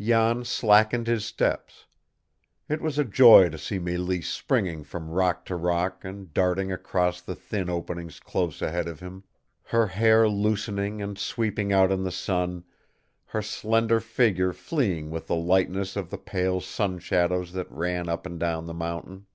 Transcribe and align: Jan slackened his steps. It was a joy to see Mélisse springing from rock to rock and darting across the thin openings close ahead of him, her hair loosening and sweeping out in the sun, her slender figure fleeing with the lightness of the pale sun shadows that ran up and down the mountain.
Jan 0.00 0.46
slackened 0.46 1.06
his 1.08 1.26
steps. 1.26 1.84
It 2.70 2.80
was 2.80 2.98
a 2.98 3.04
joy 3.04 3.50
to 3.50 3.58
see 3.58 3.78
Mélisse 3.78 4.24
springing 4.32 4.82
from 4.82 5.10
rock 5.10 5.44
to 5.44 5.56
rock 5.56 6.06
and 6.06 6.32
darting 6.32 6.72
across 6.72 7.20
the 7.20 7.34
thin 7.34 7.68
openings 7.68 8.18
close 8.18 8.62
ahead 8.62 8.88
of 8.88 9.00
him, 9.00 9.24
her 9.64 9.88
hair 9.88 10.26
loosening 10.26 11.02
and 11.02 11.18
sweeping 11.18 11.70
out 11.70 11.92
in 11.92 12.02
the 12.02 12.10
sun, 12.10 12.64
her 13.26 13.42
slender 13.42 14.00
figure 14.00 14.54
fleeing 14.54 15.10
with 15.10 15.26
the 15.26 15.36
lightness 15.36 15.96
of 15.96 16.08
the 16.08 16.16
pale 16.16 16.62
sun 16.62 16.98
shadows 16.98 17.52
that 17.52 17.70
ran 17.70 18.08
up 18.08 18.24
and 18.24 18.40
down 18.40 18.64
the 18.64 18.72
mountain. 18.72 19.26